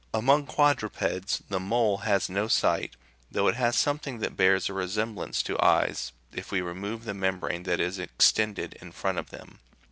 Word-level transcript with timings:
Among 0.15 0.47
quadrupeds 0.47 1.43
the 1.49 1.59
mole89 1.59 2.01
has 2.05 2.27
no 2.27 2.47
sight, 2.47 2.95
though 3.31 3.47
it 3.47 3.53
has 3.57 3.75
something 3.75 4.17
that 4.17 4.35
bears 4.35 4.67
a 4.67 4.73
re 4.73 4.87
semblance 4.87 5.43
to 5.43 5.59
eyes, 5.63 6.11
if 6.33 6.51
we 6.51 6.59
remove 6.59 7.03
the 7.05 7.13
membrane 7.13 7.61
that 7.65 7.79
is 7.79 7.99
ex 7.99 8.31
tended 8.31 8.73
in 8.81 8.93
front 8.93 9.19
of 9.19 9.29
them. 9.29 9.59